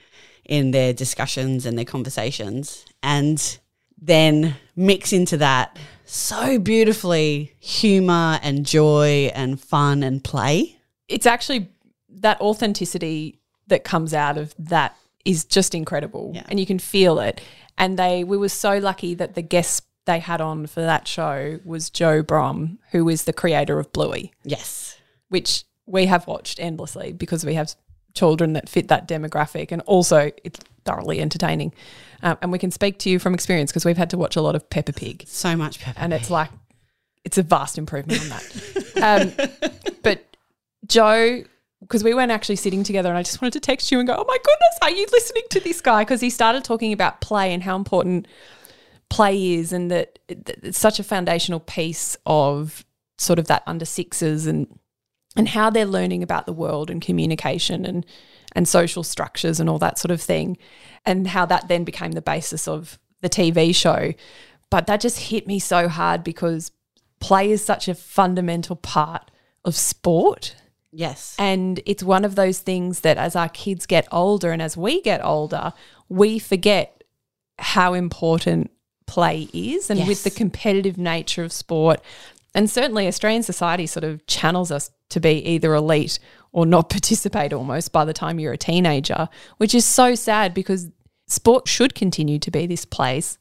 [0.46, 2.86] in their discussions and their conversations.
[3.02, 3.60] And
[4.02, 10.78] then mix into that so beautifully humor and joy and fun and play.
[11.08, 11.70] It's actually
[12.10, 16.44] that authenticity that comes out of that is just incredible, Yeah.
[16.50, 17.40] and you can feel it.
[17.78, 21.60] And they, we were so lucky that the guest they had on for that show
[21.64, 24.34] was Joe Brumm, who is the creator of Bluey.
[24.44, 24.98] Yes.
[25.30, 27.74] which we have watched endlessly because we have
[28.14, 31.74] children that fit that demographic and also it's thoroughly entertaining.
[32.22, 34.42] Um, and we can speak to you from experience because we've had to watch a
[34.42, 36.00] lot of Peppa Pig So much Peppa.
[36.00, 36.50] and it's like,
[37.24, 39.32] it's a vast improvement on that.
[39.62, 40.38] um, but
[40.88, 41.44] Joe,
[41.82, 44.16] because we weren't actually sitting together and I just wanted to text you and go,
[44.16, 46.04] oh my goodness, are you listening to this guy?
[46.04, 48.28] Because he started talking about play and how important
[49.10, 52.86] play is and that it's such a foundational piece of
[53.18, 54.68] sort of that under sixes and
[55.36, 58.06] and how they're learning about the world and communication and
[58.56, 60.58] and social structures and all that sort of thing
[61.06, 64.14] and how that then became the basis of the TV show
[64.70, 66.72] but that just hit me so hard because
[67.20, 69.32] play is such a fundamental part
[69.66, 70.56] of sport
[70.92, 71.36] yes.
[71.40, 75.02] and it's one of those things that as our kids get older and as we
[75.02, 75.74] get older,
[76.10, 77.04] we forget
[77.60, 78.72] how important
[79.06, 79.90] play is.
[79.90, 82.02] And with the competitive nature of sport,
[82.56, 86.20] and certainly Australian society sort of channels us to be either elite
[86.52, 90.90] or not participate almost by the time you're a teenager, which is so sad because
[91.28, 93.38] sport should continue to be this place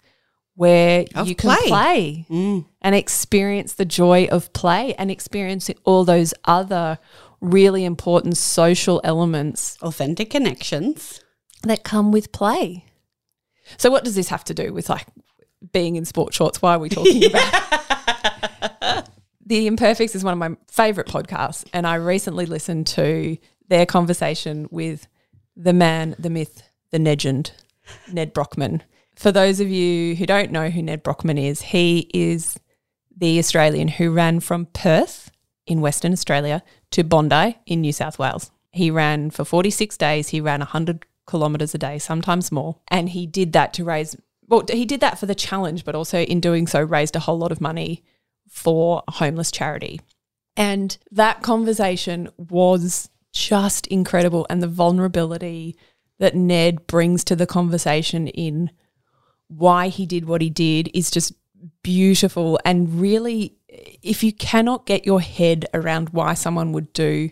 [0.55, 1.68] where Of you can play.
[1.68, 2.66] play mm.
[2.83, 6.98] and experience the joy of play and experience all those other
[7.40, 11.20] really important social elements Authentic connections.
[11.62, 12.85] that come with play.
[13.79, 15.07] So, what does this have to do with like
[15.72, 16.61] being in sport shorts?
[16.61, 18.02] Why are we talking about?
[19.59, 23.37] The Imperfects is one of my favorite podcasts, and I recently listened to
[23.69, 25.09] their conversation with
[25.55, 27.53] the man, the myth, the legend,
[28.11, 28.83] Ned Brockman.
[29.15, 32.59] For those of you who don't know who Ned Brockman is, he is
[33.15, 35.31] the Australian who ran from Perth
[35.67, 36.62] in Western Australia
[36.93, 38.51] to Bondi in New South Wales.
[38.71, 40.29] He ran for 46 days.
[40.29, 42.77] He ran 100 kilometres a day, sometimes more.
[42.88, 44.17] And he did that to raise,
[44.49, 47.38] well, he did that for the challenge, but also in doing so, raised a whole
[47.38, 48.03] lot of money
[48.53, 49.99] for homeless charity.
[50.59, 54.47] And that conversation was just incredible.
[54.51, 55.75] And the vulnerability
[56.19, 58.71] that Ned brings to the conversation in
[59.49, 61.33] why he did what he did is just
[61.83, 62.61] beautiful.
[62.65, 63.57] And really,
[64.03, 67.31] if you cannot get your head around why someone would do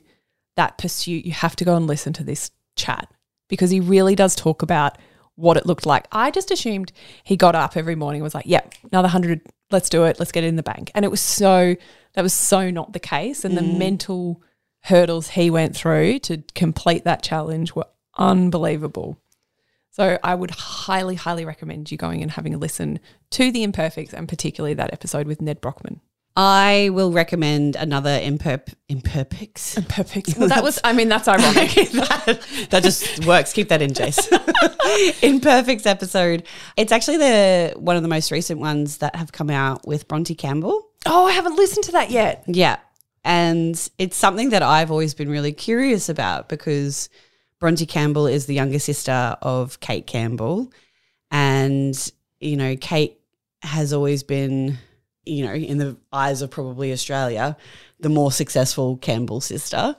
[0.56, 3.12] that pursuit, you have to go and listen to this chat
[3.48, 4.96] because he really does talk about
[5.35, 6.06] what it looked like.
[6.12, 6.92] I just assumed
[7.24, 10.33] he got up every morning and was like, yep, another hundred, let's do it, let's
[10.33, 10.90] get it in the bank.
[10.94, 11.76] And it was so,
[12.14, 13.44] that was so not the case.
[13.44, 13.78] And the mm.
[13.78, 14.42] mental
[14.83, 19.18] hurdles he went through to complete that challenge were unbelievable.
[19.90, 24.14] So I would highly, highly recommend you going and having a listen to The Imperfects
[24.14, 26.00] and particularly that episode with Ned Brockman.
[26.36, 29.76] I will recommend another imperp- imperfects.
[29.76, 30.34] Imperfects.
[30.38, 31.70] Well, that was, I mean, that's ironic.
[31.92, 33.52] that, that just works.
[33.52, 34.18] Keep that in, Jace.
[35.22, 36.44] Imperfects episode.
[36.76, 40.34] It's actually the one of the most recent ones that have come out with Bronte
[40.34, 40.88] Campbell.
[41.06, 42.44] oh, I haven't listened to that yet.
[42.46, 42.78] Yeah.
[43.24, 47.10] And it's something that I've always been really curious about because
[47.58, 50.72] Bronte Campbell is the younger sister of Cate Campbell.
[51.30, 51.94] And,
[52.40, 53.20] you know, Cate
[53.62, 54.78] has always been,
[55.24, 57.56] you know, in the eyes of probably Australia,
[58.00, 59.96] the more successful Campbell sister.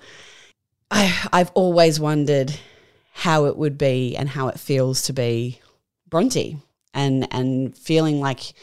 [0.89, 2.53] I, I've always wondered
[3.13, 5.59] how it would be and how it feels to be
[6.09, 6.57] Bronte
[6.93, 8.53] and and feeling like,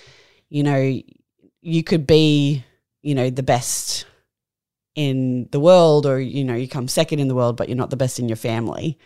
[0.48, 1.00] you know,
[1.62, 2.64] you could be,
[3.02, 4.06] you know, the best
[4.94, 7.88] in the world or you know you come second in the world but you're not
[7.90, 8.98] the best in your family.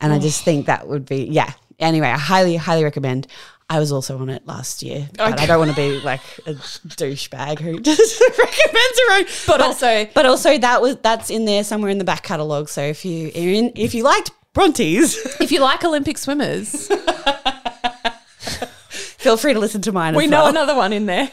[0.00, 1.52] And i just think that would be yeah.
[1.80, 3.26] Anyway i highly highly recommend
[3.70, 6.54] i was also on it last year but i don't want to be like a
[6.54, 9.24] douchebag who just recommends her own.
[9.46, 12.82] But also- but also that was that's in there somewhere in the back catalogue so
[12.82, 16.88] if you in if you liked brontes If you like Olympic swimmers,
[18.88, 20.48] feel free to listen to mine we know well.
[20.48, 21.30] another one in there.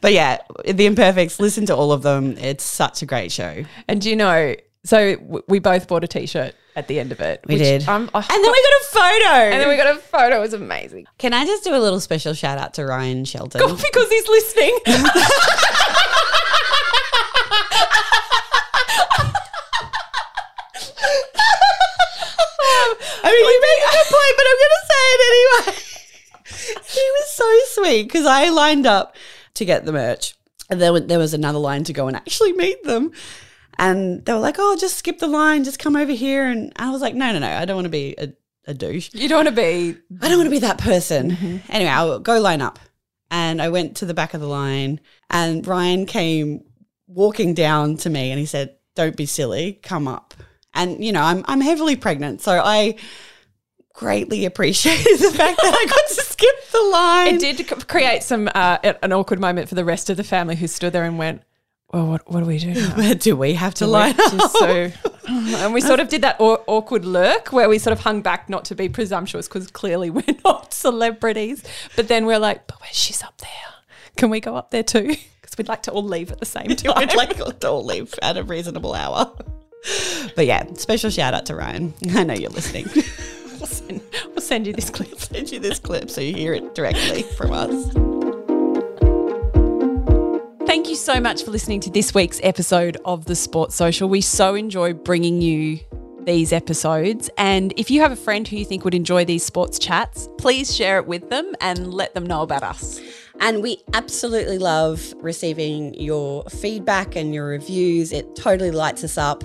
[0.00, 2.36] but yeah the imperfects listen to all of them.
[2.38, 3.64] It's such a great show.
[3.88, 4.54] And do you know,
[4.88, 7.44] So w- we both bought a t-shirt at the end of it.
[7.46, 7.86] We did.
[7.86, 9.34] Um, I- and then we got a photo.
[9.52, 10.38] and then we got a photo.
[10.38, 11.06] It was amazing.
[11.18, 13.60] Can I just do a little special shout out to Ryan Shelton?
[13.60, 14.78] because he's listening.
[23.20, 25.76] I mean, you make a good point, but I'm going to say it anyway.
[26.86, 29.16] he was so sweet because I lined up
[29.54, 30.34] to get the merch.
[30.70, 33.12] And then there was another line to go and actually meet them.
[33.78, 36.46] And they were like, oh, just skip the line, just come over here.
[36.46, 38.32] And I was like, no, no, no, I don't want to be a,
[38.66, 39.10] a douche.
[39.14, 39.96] you don't want to be.
[40.20, 41.62] I don't want to be that person.
[41.68, 42.78] Anyway, I'll go line up.
[43.30, 46.64] And I went to the back of the line, and Ryan came
[47.08, 50.34] walking down to me and he said, Don't be silly, come up.
[50.74, 52.40] And, you know, I'm, I'm heavily pregnant.
[52.40, 52.96] So I
[53.94, 57.34] greatly appreciated the fact that I got to skip the line.
[57.34, 60.66] It did create some uh, an awkward moment for the rest of the family who
[60.66, 61.42] stood there and went,
[61.92, 63.14] "Well, what, what do we do?" now?
[63.18, 64.50] Do we have to We line up?
[64.50, 64.90] so,
[65.28, 68.48] and we sort of did that aw- awkward lurk where we sort of hung back
[68.48, 71.62] not to be presumptuous because clearly we're not celebrities.
[71.96, 73.50] But then we're like, but where's she's up there?
[74.16, 75.16] Can we go up there too?
[75.40, 76.92] Because we'd like to all leave at the same time.
[76.96, 79.32] I'd like to all leave at a reasonable hour.
[80.34, 81.94] But yeah, special shout out to Ryan.
[82.10, 82.86] I know you're listening.
[83.58, 85.18] we'll, send, we'll send you this clip.
[85.20, 88.27] Send you this clip so you hear it directly from us.
[90.68, 94.06] Thank you so much for listening to this week's episode of the Sports Social.
[94.06, 95.80] We so enjoy bringing you
[96.24, 97.30] these episodes.
[97.38, 100.76] And if you have a friend who you think would enjoy these sports chats, please
[100.76, 103.00] share it with them and let them know about us.
[103.40, 108.12] And we absolutely love receiving your feedback and your reviews.
[108.12, 109.44] It totally lights us up.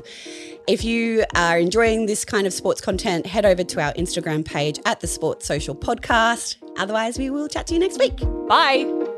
[0.67, 4.77] If you are enjoying this kind of sports content, head over to our Instagram page
[4.85, 6.57] at the Sports Social Podcast.
[6.77, 8.17] Otherwise, we will chat to you next week.
[8.49, 9.12] Bye.